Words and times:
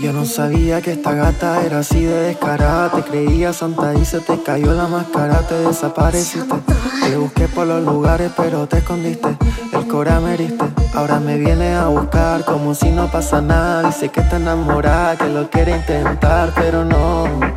Yo 0.00 0.12
no 0.12 0.24
sabía 0.24 0.80
que 0.80 0.92
esta 0.92 1.12
gata 1.12 1.64
era 1.64 1.80
así 1.80 2.04
de 2.04 2.20
descarada. 2.22 2.90
Te 2.90 3.02
creía 3.02 3.52
santa 3.52 3.94
y 3.94 4.04
se 4.04 4.20
te 4.20 4.42
cayó 4.42 4.72
la 4.72 4.86
máscara, 4.86 5.40
te 5.40 5.54
desapareciste. 5.54 6.54
Te 7.02 7.16
busqué 7.16 7.48
por 7.48 7.66
los 7.66 7.84
lugares, 7.84 8.30
pero 8.36 8.66
te 8.66 8.78
escondiste. 8.78 9.36
El 9.72 9.88
cora 9.88 10.20
me 10.20 10.34
heriste. 10.34 10.64
Ahora 10.94 11.20
me 11.20 11.36
viene 11.38 11.74
a 11.74 11.88
buscar 11.88 12.44
como 12.44 12.74
si 12.74 12.90
no 12.90 13.10
pasa 13.10 13.40
nada. 13.40 13.88
Dice 13.88 14.08
que 14.10 14.20
está 14.20 14.36
enamorada, 14.36 15.16
que 15.16 15.28
lo 15.28 15.50
quiere 15.50 15.76
intentar, 15.76 16.52
pero 16.54 16.84
no. 16.84 17.47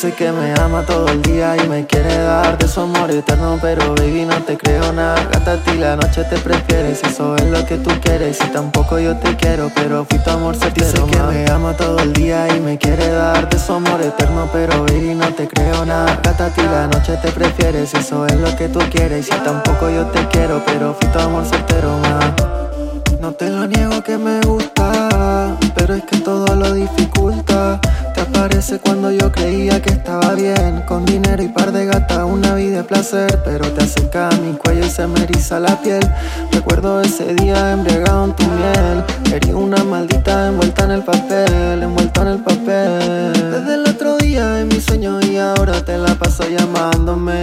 Dice 0.00 0.12
que 0.12 0.30
me 0.30 0.54
ama 0.60 0.86
todo 0.86 1.08
el 1.08 1.20
día 1.22 1.56
y 1.56 1.68
me 1.68 1.84
quiere 1.84 2.18
dar 2.18 2.56
de 2.56 2.68
su 2.68 2.82
amor 2.82 3.10
eterno 3.10 3.58
Pero 3.60 3.96
baby 3.96 4.26
no 4.26 4.40
te 4.44 4.56
creo 4.56 4.92
nada, 4.92 5.16
gata 5.24 5.54
a 5.54 5.56
ti 5.56 5.76
la 5.76 5.96
noche 5.96 6.22
te 6.22 6.38
prefieres 6.38 7.02
Eso 7.02 7.34
es 7.34 7.50
lo 7.50 7.66
que 7.66 7.78
tú 7.78 7.90
quieres. 8.00 8.38
Y 8.46 8.48
tampoco 8.50 9.00
yo 9.00 9.16
te 9.16 9.34
quiero 9.34 9.72
Pero 9.74 10.04
fui 10.04 10.20
tu 10.20 10.30
amor 10.30 10.54
certero 10.54 10.86
Dice 10.86 11.04
que 11.10 11.20
me 11.20 11.50
ama 11.50 11.72
todo 11.72 11.98
el 11.98 12.12
día 12.12 12.46
y 12.56 12.60
me 12.60 12.78
quiere 12.78 13.08
dar 13.08 13.50
de 13.50 13.58
su 13.58 13.72
amor 13.72 14.00
eterno 14.00 14.48
Pero 14.52 14.84
baby 14.84 15.16
no 15.16 15.34
te 15.34 15.48
creo 15.48 15.84
nada, 15.84 16.20
gata 16.22 16.46
a 16.46 16.50
ti 16.50 16.62
la 16.62 16.86
noche 16.86 17.18
te 17.20 17.32
prefieres 17.32 17.92
Eso 17.92 18.24
es 18.24 18.36
lo 18.36 18.54
que 18.54 18.68
tú 18.68 18.78
quieres. 18.92 19.26
Y 19.26 19.44
tampoco 19.44 19.90
yo 19.90 20.06
te 20.06 20.24
quiero 20.28 20.62
Pero 20.64 20.94
fui 20.94 21.08
tu 21.08 21.18
amor 21.18 21.44
certero 21.44 21.98
más 21.98 22.34
No 23.20 23.32
te 23.32 23.50
lo 23.50 23.66
niego 23.66 24.00
que 24.04 24.16
me 24.16 24.40
gusta, 24.42 25.56
pero 25.74 25.94
es 25.94 26.04
que 26.04 26.18
todo 26.18 26.54
lo 26.54 26.72
dificulta 26.72 27.80
Parece 28.38 28.78
cuando 28.78 29.10
yo 29.10 29.32
creía 29.32 29.82
que 29.82 29.90
estaba 29.90 30.32
bien. 30.34 30.82
Con 30.86 31.04
dinero 31.04 31.42
y 31.42 31.48
par 31.48 31.72
de 31.72 31.86
gata, 31.86 32.24
una 32.24 32.54
vida 32.54 32.78
de 32.78 32.84
placer. 32.84 33.42
Pero 33.44 33.68
te 33.72 33.82
acerca 33.82 34.28
a 34.28 34.36
mi 34.36 34.52
cuello 34.52 34.86
y 34.86 34.90
se 34.90 35.08
me 35.08 35.24
eriza 35.24 35.58
la 35.58 35.80
piel. 35.82 36.08
Recuerdo 36.52 37.00
ese 37.00 37.34
día 37.34 37.72
embriagado 37.72 38.26
en 38.26 38.36
tu 38.36 38.44
miel. 38.44 39.04
Eres 39.34 39.52
una 39.52 39.82
maldita 39.82 40.48
envuelta 40.48 40.84
en 40.84 40.90
el 40.92 41.02
papel 41.02 41.82
Envuelta 41.82 42.22
en 42.22 42.28
el 42.28 42.38
papel. 42.38 43.32
Desde 43.32 43.74
el 43.74 43.88
otro 43.88 44.16
día 44.18 44.60
en 44.60 44.68
mi 44.68 44.80
sueño 44.80 45.18
y 45.20 45.36
ahora 45.36 45.84
te 45.84 45.98
la 45.98 46.14
paso 46.14 46.44
llamándome 46.48 47.42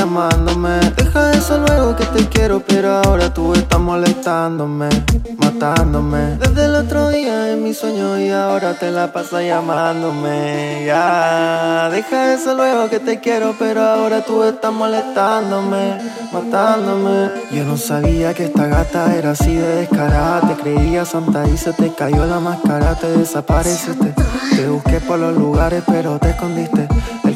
llamándome. 0.00 0.80
Deja 0.96 1.32
eso 1.32 1.58
luego 1.58 1.94
que 1.94 2.04
te 2.06 2.26
quiero 2.28 2.62
Pero 2.66 2.90
ahora 2.90 3.32
tú 3.34 3.52
estás 3.52 3.78
molestándome 3.78 4.88
Matándome. 5.36 6.36
Desde 6.38 6.64
el 6.64 6.74
otro 6.74 7.10
día 7.10 7.52
en 7.52 7.62
mi 7.62 7.74
sueño 7.74 8.18
Y 8.18 8.30
ahora 8.30 8.74
te 8.74 8.90
la 8.90 9.12
pasas 9.12 9.42
llamándome. 9.42 10.84
Ya 10.86 11.90
Deja 11.90 12.32
eso 12.32 12.54
luego 12.54 12.88
que 12.88 12.98
te 12.98 13.20
quiero 13.20 13.54
Pero 13.58 13.82
ahora 13.82 14.24
tú 14.24 14.42
estás 14.42 14.72
molestándome 14.72 15.98
Matándome. 16.32 17.30
Yo 17.50 17.64
no 17.64 17.76
sabía 17.76 18.32
que 18.32 18.44
esta 18.44 18.66
gata 18.66 19.14
era 19.14 19.32
así 19.32 19.54
de 19.54 19.76
descarada. 19.76 20.40
Te 20.48 20.62
creía 20.62 21.04
santa 21.04 21.46
y 21.46 21.56
se 21.58 21.72
te 21.74 21.92
cayó 21.92 22.24
la 22.24 22.40
máscara 22.40 22.94
Te 22.94 23.08
desapareciste. 23.08 24.14
Te 24.56 24.66
busqué 24.68 25.00
por 25.00 25.18
los 25.18 25.36
lugares 25.36 25.82
pero 25.86 26.18
te 26.18 26.30
escondiste 26.30 26.88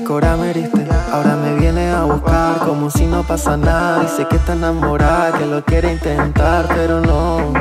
El 0.05 0.09
cora 0.09 0.37
me 0.37 0.51
heriste 0.51 0.87
Ahora 1.11 1.35
me 1.35 1.55
viene 1.55 1.91
a 1.91 2.05
buscar 2.05 2.59
como 2.59 2.91
si 2.91 3.07
no 3.07 3.23
pasa 3.23 3.57
nada. 3.57 4.03
Dice 4.03 4.27
que 4.29 4.37
está 4.37 4.53
enamorada, 4.53 5.33
que 5.33 5.47
lo 5.47 5.65
quiere 5.65 5.95
intentar, 5.95 6.69
pero 6.69 7.01
no. 7.01 7.55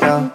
Ya, 0.00 0.30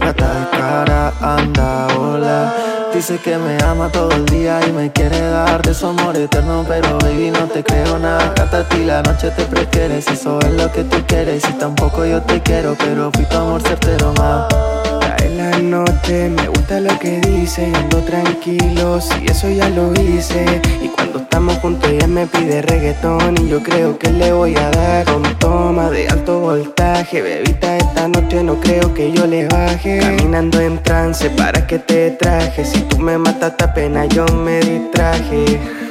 gata 0.00 0.34
de 0.34 0.58
cara, 0.58 1.12
anda, 1.20 1.86
hola. 1.96 2.52
Dice 2.92 3.18
que 3.18 3.38
me 3.38 3.62
ama 3.62 3.90
todo 3.90 4.10
el 4.10 4.26
día 4.26 4.58
y 4.66 4.72
me 4.72 4.90
quiere 4.90 5.20
dar 5.20 5.62
de 5.62 5.72
su 5.72 5.86
amor 5.86 6.16
eterno 6.16 6.64
Pero 6.66 6.98
baby 6.98 7.30
no 7.30 7.46
te 7.46 7.62
creo 7.62 7.96
nada, 7.98 8.32
gata 8.34 8.58
a 8.58 8.68
ti 8.68 8.84
la 8.84 9.02
noche 9.02 9.30
te 9.30 9.44
prefieres 9.44 10.06
Eso 10.06 10.38
es 10.40 10.52
lo 10.52 10.70
que 10.70 10.84
tú 10.84 10.96
quieres 11.06 11.42
y 11.48 11.52
tampoco 11.54 12.04
yo 12.06 12.22
te 12.22 12.40
quiero 12.40 12.76
Pero 12.78 13.10
fui 13.12 13.24
tu 13.24 13.36
amor 13.36 13.62
certero 13.62 14.12
más 14.16 14.83
en 15.24 15.38
la 15.38 15.58
noche, 15.58 16.28
me 16.28 16.48
gusta 16.48 16.80
lo 16.80 16.98
que 16.98 17.20
dice, 17.20 17.72
ando 17.74 17.98
tranquilo, 18.02 19.00
si 19.00 19.26
eso 19.26 19.48
ya 19.48 19.68
lo 19.70 19.92
hice. 19.94 20.60
Y 20.82 20.88
cuando 20.88 21.18
estamos 21.20 21.56
juntos 21.58 21.90
ella 21.90 22.06
me 22.06 22.26
pide 22.26 22.62
reggaetón 22.62 23.36
y 23.38 23.48
yo 23.48 23.62
creo 23.62 23.98
que 23.98 24.10
le 24.10 24.32
voy 24.32 24.56
a 24.56 24.70
dar 24.70 25.04
con 25.04 25.22
toma 25.38 25.90
de 25.90 26.08
alto 26.08 26.40
voltaje. 26.40 27.22
Bebita, 27.22 27.76
esta 27.76 28.08
noche 28.08 28.42
no 28.42 28.60
creo 28.60 28.94
que 28.94 29.12
yo 29.12 29.26
le 29.26 29.46
baje. 29.48 29.98
Caminando 30.00 30.60
en 30.60 30.82
trance 30.82 31.30
para 31.30 31.66
que 31.66 31.78
te 31.78 32.10
traje, 32.12 32.64
si 32.64 32.80
tú 32.82 32.98
me 32.98 33.18
matas 33.18 33.52
esta 33.52 33.72
pena 33.74 34.06
yo 34.06 34.26
me 34.26 34.60
distraje. 34.60 35.83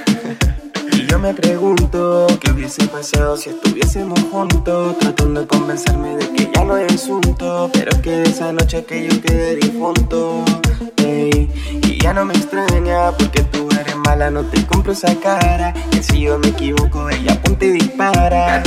Yo 1.14 1.20
me 1.20 1.32
pregunto 1.32 2.26
qué 2.42 2.50
hubiese 2.50 2.88
pasado 2.88 3.38
si 3.38 3.52
estuviésemos 3.52 4.20
juntos 4.32 4.98
Tratando 4.98 5.42
de 5.42 5.48
convencerme 5.48 6.16
de 6.16 6.28
que 6.30 6.52
ya 6.52 6.64
no 6.64 6.76
es 6.76 6.92
asunto 6.92 7.70
Pero 7.72 8.02
que 8.02 8.24
esa 8.24 8.52
noche 8.52 8.84
que 8.84 9.08
yo 9.08 9.22
quedé 9.22 9.58
difunto 9.58 10.44
Y 10.98 12.02
ya 12.02 12.16
no 12.16 12.26
me 12.26 12.34
extraña 12.34 13.12
porque 13.12 13.44
tú 13.44 13.70
eres 13.80 13.96
mala 13.98 14.32
No 14.32 14.42
te 14.46 14.66
compro 14.66 14.94
esa 14.94 15.14
cara 15.20 15.72
Que 15.92 16.02
si 16.02 16.22
yo 16.22 16.40
me 16.40 16.48
equivoco 16.48 17.08
ella 17.12 17.34
apunta 17.34 17.64
y 17.64 17.70
dispara 17.74 18.64